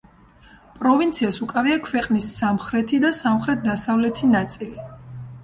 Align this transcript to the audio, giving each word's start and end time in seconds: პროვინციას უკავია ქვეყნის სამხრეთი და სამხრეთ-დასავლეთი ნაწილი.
პროვინციას 0.77 1.37
უკავია 1.47 1.77
ქვეყნის 1.89 2.31
სამხრეთი 2.39 3.01
და 3.05 3.13
სამხრეთ-დასავლეთი 3.19 4.33
ნაწილი. 4.35 4.73